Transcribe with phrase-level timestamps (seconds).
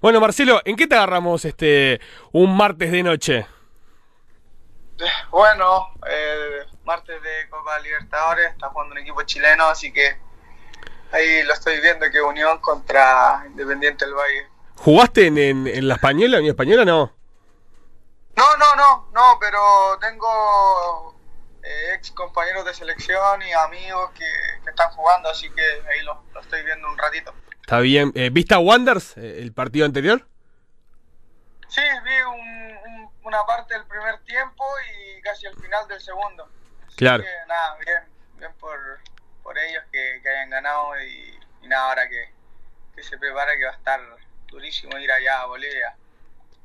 [0.00, 2.00] Bueno, Marcelo, ¿en qué te agarramos este
[2.32, 3.46] un martes de noche?
[5.30, 10.18] Bueno, el martes de Copa Libertadores, está jugando un equipo chileno, así que
[11.12, 14.46] ahí lo estoy viendo que Unión contra Independiente del Valle.
[14.76, 17.12] ¿Jugaste en, en, la española, en española no?
[18.36, 21.14] No, no, no, no, pero tengo
[21.62, 24.24] eh, ex compañeros de selección y amigos que,
[24.68, 27.34] están jugando, así que ahí lo, estoy viendo un ratito.
[27.70, 28.10] Está bien.
[28.16, 30.26] Eh, ¿Viste a Wanders eh, el partido anterior?
[31.68, 36.50] Sí, vi una parte del primer tiempo y casi al final del segundo.
[36.96, 37.22] claro.
[37.46, 37.98] nada, bien,
[38.38, 38.76] bien por,
[39.44, 41.38] por ellos que, hayan ganado y,
[41.68, 42.32] nada, ahora que,
[42.96, 44.00] que se prepara que va a estar
[44.48, 45.94] durísimo ir allá a Bolivia.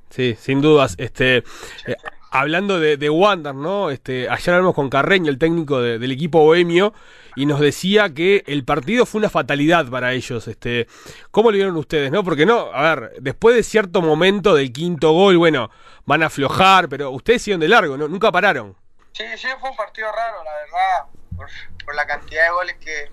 [0.09, 0.95] Sí, sin dudas.
[0.97, 1.43] Este,
[1.85, 1.97] eh,
[2.39, 3.89] hablando de, de, Wander, ¿no?
[3.89, 6.93] Este, ayer hablamos con Carreño, el técnico del equipo bohemio,
[7.35, 10.47] y nos decía que el partido fue una fatalidad para ellos.
[10.47, 10.87] Este,
[11.31, 12.23] ¿Cómo lo vieron ustedes, no?
[12.23, 15.69] Porque no, a ver, después de cierto momento del quinto gol, bueno,
[16.05, 18.07] van a aflojar, pero ustedes siguen de largo, ¿no?
[18.07, 18.75] Nunca pararon.
[19.13, 21.47] Sí, sí, fue un partido raro, la verdad,
[21.85, 23.11] por, la cantidad de goles que,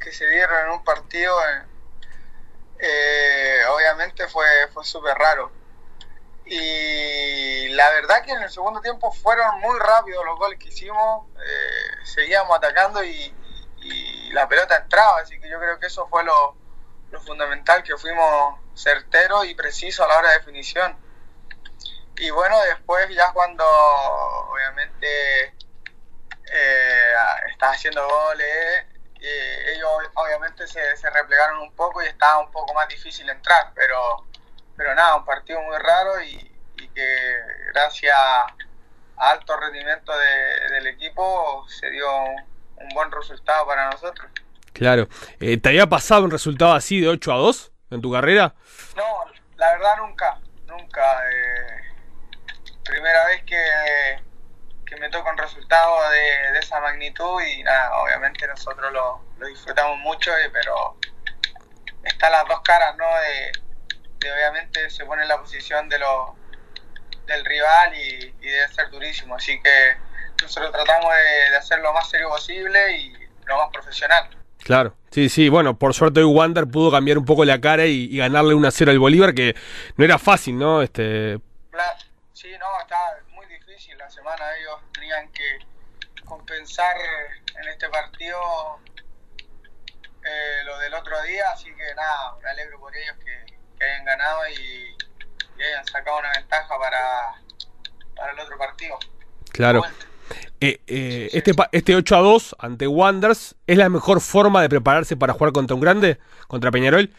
[0.00, 1.34] que se dieron en un partido.
[2.78, 5.63] Eh, obviamente fue, fue súper raro
[6.46, 11.26] y la verdad que en el segundo tiempo fueron muy rápidos los goles que hicimos,
[11.38, 13.34] eh, seguíamos atacando y,
[14.32, 16.56] la pelota entraba, así que yo creo que eso fue lo,
[17.24, 20.96] fundamental, que fuimos certeros y precisos a la hora de definición.
[22.16, 23.64] Y bueno, después ya cuando
[24.50, 25.54] obviamente
[26.52, 27.12] eh,
[27.52, 28.86] estás haciendo goles,
[29.20, 33.70] eh, ellos obviamente se, se replegaron un poco y estaba un poco más difícil entrar,
[33.76, 34.26] pero
[34.76, 36.50] pero nada, un partido muy raro y,
[36.94, 37.40] que
[37.72, 38.46] gracias a
[39.16, 42.06] alto rendimiento del equipo se dio
[42.76, 44.30] un, buen resultado para nosotros.
[44.72, 45.08] Claro.
[45.40, 48.54] Eh, ¿Te había pasado un resultado así de 8 a 2 en tu carrera?
[48.96, 49.24] No,
[49.56, 51.30] la verdad nunca, nunca.
[51.30, 51.84] Eh,
[52.84, 54.22] primera vez que,
[54.84, 60.30] que me toca un resultado de, esa magnitud y nada, obviamente nosotros lo, disfrutamos mucho,
[60.36, 60.96] eh, pero
[62.02, 63.04] están las dos caras, ¿no?
[63.04, 63.63] De,
[64.32, 66.36] obviamente se pone en la posición de lo,
[67.26, 69.36] del rival y, debe ser durísimo.
[69.36, 69.96] Así que
[70.42, 73.12] nosotros tratamos de, hacer lo más serio posible y
[73.46, 74.28] lo más profesional.
[74.58, 78.16] Claro, sí, sí, bueno, por suerte hoy Wander pudo cambiar un poco la cara y,
[78.16, 79.54] ganarle 1 a 0 al Bolívar, que
[79.96, 80.80] no era fácil, ¿no?
[80.80, 81.38] Este...
[82.32, 85.58] sí, no, estaba muy difícil la semana, ellos tenían que
[86.24, 86.96] compensar
[87.60, 88.38] en este partido
[90.24, 93.53] eh, lo del otro día, así que nada, me alegro por ellos que,
[93.84, 94.96] que hayan ganado y,
[95.62, 97.34] hayan sacado una ventaja para,
[98.16, 98.98] para el otro partido.
[99.52, 99.82] Claro.
[100.60, 105.16] Eh, eh, este, este 8 a 2 ante Wanders es la mejor forma de prepararse
[105.16, 106.18] para jugar contra un grande,
[106.48, 107.14] contra Peñarol.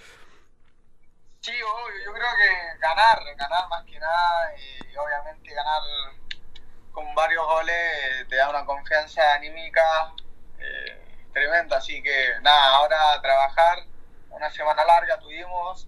[1.42, 5.82] Sí, obvio, yo creo que ganar, ganar más que nada y obviamente ganar
[6.92, 10.14] con varios goles te da una confianza anímica
[10.60, 13.80] eh, tremenda, así que nada, ahora a trabajar,
[14.30, 15.88] una semana larga tuvimos,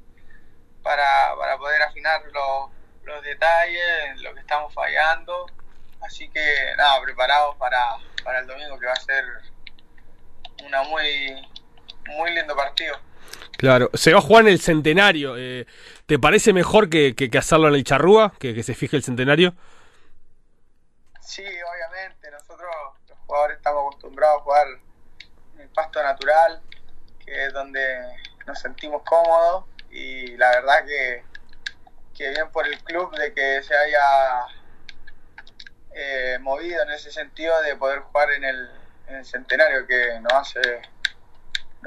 [0.88, 2.72] para, para poder afinar los,
[3.04, 5.46] los detalles, lo que estamos fallando.
[6.00, 9.26] Así que nada, preparados para, para el domingo que va a ser
[10.64, 11.46] una muy,
[12.06, 12.98] muy lindo partido.
[13.58, 15.36] Claro, se va a jugar en el centenario.
[15.38, 15.66] Eh,
[16.06, 19.56] ¿Te parece mejor que, que, hacerlo en el Charrúa, que, que se fije el centenario?
[21.20, 22.32] Sí, obviamente.
[22.32, 22.70] Nosotros,
[23.10, 24.68] los jugadores, estamos acostumbrados a jugar
[25.56, 26.62] en el pasto natural,
[27.26, 27.82] que es donde
[28.46, 29.66] nos sentimos cómodos
[29.98, 31.24] y la verdad que,
[32.16, 34.46] que bien por el club de que se haya
[35.96, 38.70] eh, movido en ese sentido de poder jugar en el,
[39.24, 40.82] centenario que nos hace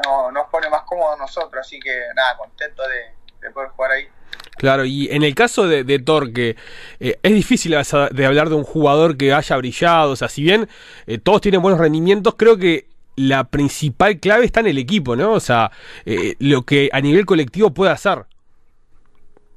[0.02, 4.08] no, nos pone más cómodos nosotros así que nada contento de, poder jugar ahí.
[4.56, 6.56] Claro, y en el caso de, de Torque,
[6.98, 10.68] eh, es difícil de hablar de un jugador que haya brillado, o sea, si bien
[11.06, 15.32] eh, todos tienen buenos rendimientos, creo que la principal clave está en el equipo, ¿no?
[15.32, 15.70] O sea,
[16.04, 18.24] eh, lo que a nivel colectivo puede hacer.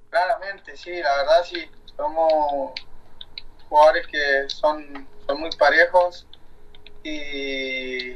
[0.09, 1.69] Claramente, sí, la verdad sí.
[1.95, 2.73] Somos
[3.69, 6.27] jugadores que son, son muy parejos
[7.03, 8.11] y,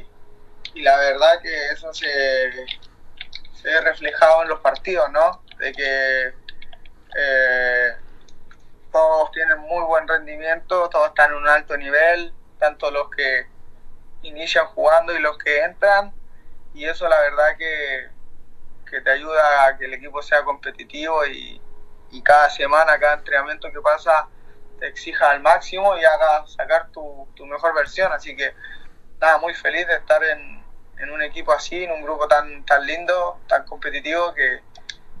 [0.74, 2.50] y la verdad que eso se,
[3.54, 5.42] se ve reflejado en los partidos, ¿no?
[5.58, 6.32] De que
[7.16, 7.92] eh,
[8.92, 13.46] todos tienen muy buen rendimiento, todos están en un alto nivel, tanto los que
[14.22, 16.12] inician jugando y los que entran
[16.74, 18.08] y eso la verdad que,
[18.88, 21.60] que te ayuda a que el equipo sea competitivo y,
[22.10, 24.28] y, cada semana, cada entrenamiento que pasa
[24.78, 28.12] te exija al máximo y haga sacar tu, tu mejor versión.
[28.12, 28.54] Así que
[29.20, 30.62] nada, muy feliz de estar en,
[30.98, 34.60] en, un equipo así, en un grupo tan, tan lindo, tan competitivo que,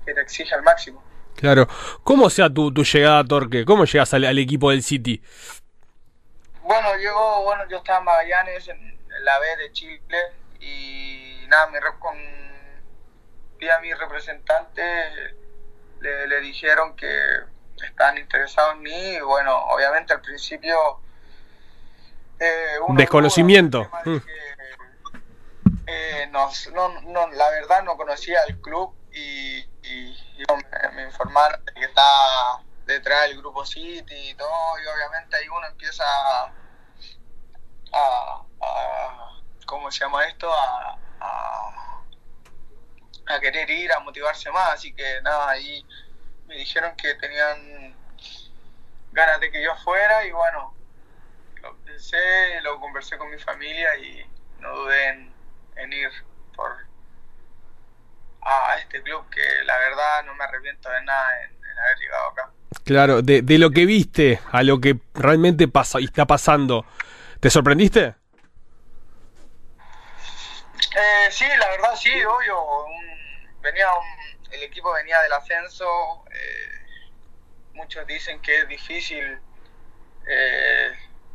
[0.06, 1.02] que te exige al máximo.
[1.34, 1.68] Claro.
[2.04, 3.64] ¿Cómo sea tu, tu llegada Torque?
[3.64, 5.22] ¿Cómo llegas al, al equipo del City?
[6.68, 10.18] Bueno, llegó, bueno, yo estaba en Magallanes, en la B de Chile,
[10.60, 12.14] y nada, me con,
[13.56, 14.82] vi a mi representante,
[16.00, 17.08] le, le dijeron que
[17.82, 21.00] estaban interesados en mí, y bueno, obviamente al principio...
[22.38, 23.90] Eh, Desconocimiento.
[24.04, 24.20] Que,
[25.86, 31.64] eh, no, no, la verdad no conocía el club y, y, y me, me, informaron
[31.74, 32.02] que está
[32.88, 36.04] detrás del grupo City y todo, y obviamente ahí uno empieza
[37.92, 38.42] a,
[39.66, 40.50] ¿cómo se llama esto?
[40.50, 40.98] A,
[43.26, 45.86] a, querer ir, a motivarse más, así que nada, ahí
[46.46, 47.94] me dijeron que tenían
[49.12, 50.74] ganas de que yo fuera y bueno,
[51.56, 54.26] lo pensé, lo conversé con mi familia y
[54.60, 55.34] no dudé en,
[55.76, 56.10] en ir
[56.56, 56.88] por
[58.40, 62.50] a este club que la verdad no me arrepiento de nada en haber llegado acá.
[62.88, 66.86] Claro, de, de, lo que viste a lo que realmente pasa y está pasando,
[67.38, 68.14] ¿te sorprendiste?
[70.96, 72.86] Eh, sí, la verdad sí, obvio.
[72.86, 75.84] Un, venía un, el equipo venía del ascenso.
[76.30, 77.04] Eh,
[77.74, 79.38] muchos dicen que es difícil
[80.26, 80.92] eh,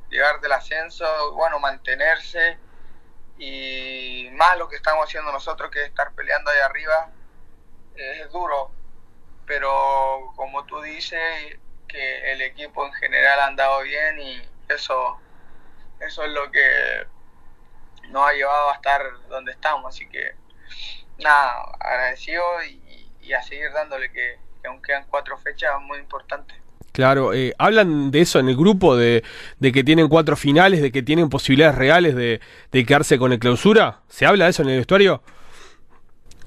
[0.09, 2.57] llegar del ascenso, bueno, mantenerse
[3.37, 7.11] y más lo que estamos haciendo nosotros que estar peleando ahí arriba
[7.95, 8.71] es duro
[9.45, 11.19] pero como tú dices
[11.87, 15.19] que el equipo en general ha andado bien y eso
[15.99, 17.07] eso es lo que
[18.09, 20.31] nos ha llevado a estar donde estamos así que
[21.19, 26.55] nada agradecido y, a seguir dándole que, que aún quedan cuatro fechas muy importantes
[26.93, 29.23] Claro, eh, hablan de eso en el grupo, de,
[29.57, 32.39] de, que tienen cuatro finales, de que tienen posibilidades reales de,
[32.71, 34.01] de, quedarse con el clausura.
[34.09, 35.23] ¿Se habla de eso en el vestuario?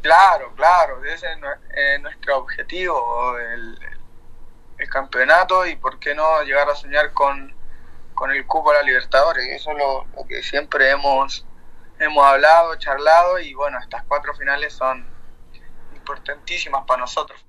[0.07, 3.77] Claro, claro, ese es nuestro objetivo, el,
[4.79, 7.53] el, campeonato y por qué no llegar a soñar con,
[8.15, 9.45] con el cupo a la Libertadores.
[9.47, 11.45] Eso es lo, lo que siempre hemos,
[11.99, 15.09] hemos hablado, charlado y bueno, estas cuatro finales son
[15.97, 17.45] importantísimas para nosotros.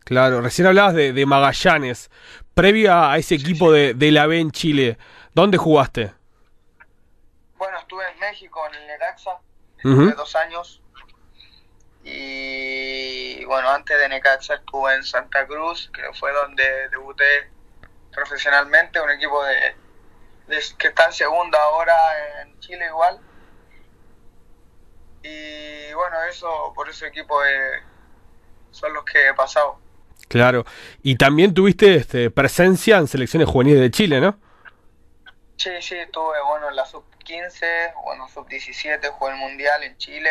[0.00, 2.10] Claro, recién hablabas de, de Magallanes.
[2.54, 4.98] Previa a ese equipo de, de, la B en Chile,
[5.32, 6.12] ¿dónde jugaste?
[7.56, 9.38] Bueno, estuve en México, en el Necaxa,
[9.84, 10.16] uh -huh.
[10.16, 10.82] dos años.
[12.02, 17.50] Y bueno, antes de Necaxa estuve en Santa Cruz, que fue donde debuté
[18.12, 19.74] profesionalmente, un equipo de,
[20.48, 21.94] de que está en segunda ahora
[22.42, 23.20] en Chile igual.
[25.22, 27.82] Y bueno, eso por ese equipo de,
[28.70, 29.78] son los que he pasado.
[30.28, 30.64] Claro.
[31.02, 34.38] Y también tuviste este, presencia en selecciones juveniles de Chile, ¿no?
[35.56, 40.30] Sí, sí, tuve, bueno, en la sub-15, bueno, sub-17 jugué el Mundial en Chile,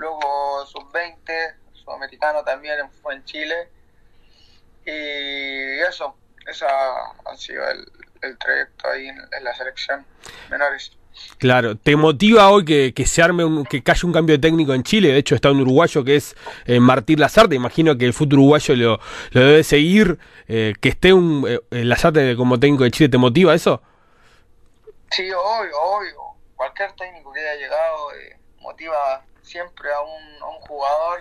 [0.00, 3.68] luego sub-20, sudamericano también fue en Chile.
[4.84, 6.16] Y eso,
[6.46, 7.86] ese ha sido el,
[8.22, 10.04] el trayecto ahí en, en, la selección
[10.50, 10.92] menores.
[11.38, 14.72] Claro, ¿te motiva hoy que, que se arme, un, que haya un cambio de técnico
[14.72, 15.08] en Chile?
[15.08, 17.54] De hecho, está un uruguayo que es eh, Martín Lazarte.
[17.54, 19.00] Imagino que el fútbol uruguayo lo,
[19.32, 20.18] lo debe seguir.
[20.48, 23.82] Eh, que esté un eh, Lazarte como técnico de Chile, ¿te motiva eso?
[25.10, 26.20] Sí, obvio, obvio.
[26.56, 31.20] Cualquier técnico que haya llegado eh, motiva siempre a un, jugador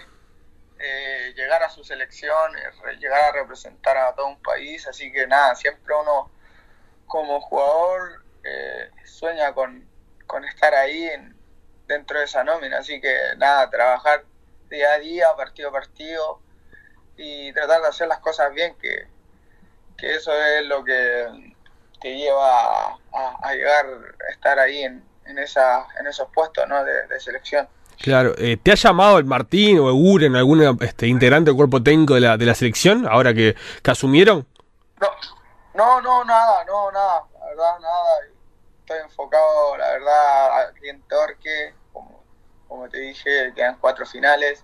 [0.77, 4.87] eh, llegar a su selección, eh, llegar a representar a todo un país.
[4.87, 6.31] Así que nada, siempre uno
[7.07, 9.89] como jugador eh, sueña con,
[10.27, 11.35] con, estar ahí en,
[11.87, 12.77] dentro de esa nómina.
[12.77, 14.23] Así que nada, trabajar
[14.69, 16.39] día a día, partido a partido
[17.17, 19.07] y tratar de hacer las cosas bien, que,
[19.97, 21.55] que eso es lo que
[21.99, 22.99] te lleva a,
[23.41, 23.85] a, llegar
[24.27, 26.83] a estar ahí en, en, esa, en esos puestos ¿no?
[26.85, 27.67] de selección.
[28.01, 32.13] Claro, eh, ¿te ha llamado el Martín o Eguren, algún este, integrante del cuerpo técnico
[32.13, 34.47] de la, de la selección, ahora que, que asumieron?
[35.01, 35.09] No,
[35.73, 38.19] no, no, nada, no, nada, la verdad, nada.
[38.79, 41.73] Estoy enfocado, la verdad, aquí en Torque,
[42.67, 44.63] como, te dije, quedan cuatro finales.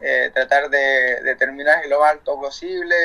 [0.00, 2.96] Eh, tratar de, de, terminar lo más alto posible,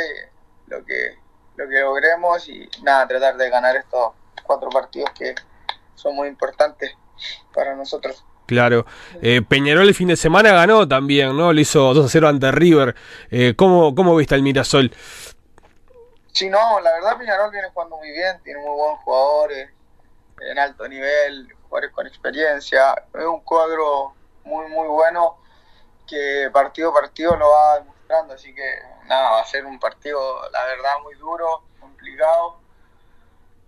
[0.65, 1.15] lo que,
[1.55, 5.35] lo que logremos y nada, tratar de ganar estos cuatro partidos que
[5.93, 6.91] son muy importantes
[7.53, 8.25] para nosotros.
[8.49, 8.83] Claro.
[9.21, 11.53] Eh, Peñarol el fin de semana ganó también, ¿no?
[11.53, 12.95] Le hizo 2 a 0 ante River.
[13.29, 14.91] Eh, ¿cómo, ¿Cómo viste el Mirasol?
[16.31, 19.69] Sí, no, la verdad Peñarol viene jugando muy bien, tiene muy buenos jugadores,
[20.49, 22.95] en alto nivel, jugadores con experiencia.
[23.13, 24.15] Es un cuadro
[24.45, 25.37] muy, muy bueno
[26.07, 30.19] que partido a partido lo va demostrando, así que nada, va a ser un partido,
[30.49, 32.57] la verdad, muy duro, complicado.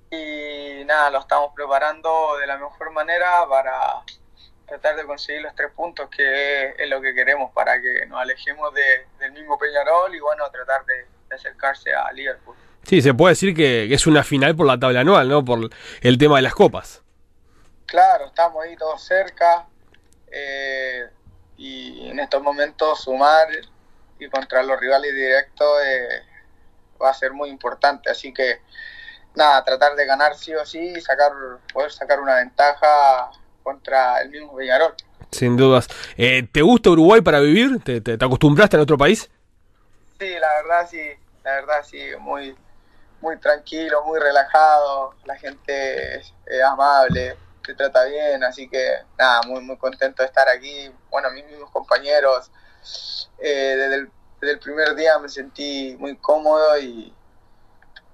[0.09, 4.01] Y nada, lo estamos preparando de la mejor manera para
[4.71, 8.73] tratar de conseguir los tres puntos que es, lo que queremos para que nos alejemos
[8.73, 12.55] de, del mismo Peñarol y bueno, tratar de, acercarse a Liverpool.
[12.83, 15.43] Sí, se puede decir que es una final por la tabla anual, ¿no?
[15.43, 15.69] Por
[16.01, 17.01] el tema de las copas.
[17.85, 19.65] Claro, estamos ahí todos cerca
[20.31, 21.09] eh,
[21.57, 23.49] y en estos momentos sumar
[24.19, 26.23] y contra los rivales directos eh,
[27.01, 28.61] va a ser muy importante, así que
[29.35, 31.31] nada, tratar de ganar sí o sí y sacar,
[31.73, 33.31] poder sacar una ventaja
[33.61, 34.93] contra el mismo Peñarol.
[35.31, 35.87] Sin dudas.
[36.17, 37.81] Eh, ¿Te gusta Uruguay para vivir?
[37.83, 39.29] ¿Te, te, acostumbraste en otro país?
[40.19, 41.01] Sí, la verdad sí,
[41.43, 42.55] la verdad sí, muy,
[43.21, 46.33] muy tranquilo, muy relajado, la gente es,
[46.65, 50.91] amable, te trata bien, así que nada, muy, muy contento de estar aquí.
[51.09, 52.51] Bueno, mis mismos compañeros,
[53.39, 57.13] eh, desde, el, desde el primer día me sentí muy cómodo y,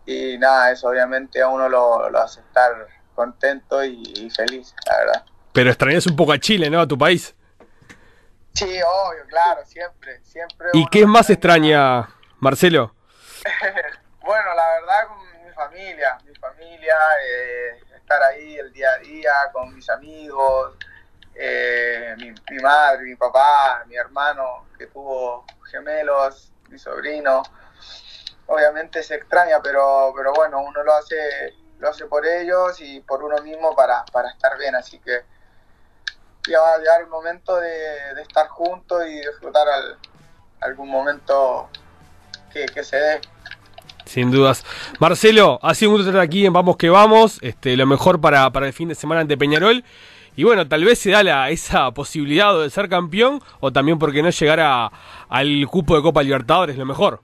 [0.05, 2.87] y nada, eso obviamente a uno lo, lo hace estar
[3.17, 5.25] contento y, feliz, la verdad.
[5.57, 6.79] Pero extrañas un poco a Chile, ¿no?
[6.79, 7.33] A tu país.
[8.53, 10.67] Sí, obvio, claro, siempre, siempre.
[10.73, 12.93] ¿Y qué es más extraña, Marcelo?
[14.21, 16.95] bueno, la verdad, con mi familia, mi familia,
[17.27, 20.75] eh, estar ahí el día a día con mis amigos,
[21.33, 27.41] eh, mi, mi madre, mi papá, mi hermano que tuvo gemelos, mi sobrino
[28.45, 31.17] obviamente se extraña, pero, pero bueno, uno lo hace,
[31.79, 35.25] lo hace por ellos y por uno mismo para, para estar bien, así que
[36.47, 39.67] ya va a llegar el momento de, estar juntos y disfrutar
[40.61, 41.69] algún momento
[42.51, 43.21] que, se dé.
[44.05, 44.65] Sin dudas.
[44.99, 47.37] Marcelo, ha sido un gusto estar aquí en Vamos que Vamos.
[47.41, 49.83] Este, lo mejor para, para el fin de semana ante Peñarol.
[50.35, 54.21] Y bueno, tal vez se da la, esa posibilidad de ser campeón o también porque
[54.21, 54.91] no llegar
[55.29, 57.21] al cupo de Copa Libertadores, lo mejor.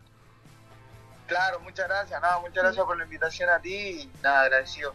[1.28, 2.22] Claro, muchas gracias.
[2.22, 4.94] Nada, muchas gracias por la invitación a ti y nada, agradecido.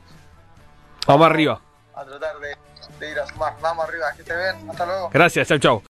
[1.06, 1.60] Vamos arriba.
[1.98, 3.54] A tratar de, ir a sumar.
[3.60, 4.70] Vamos arriba, que te ven.
[4.70, 5.10] Hasta luego.
[5.12, 5.82] Gracias, chao, chao.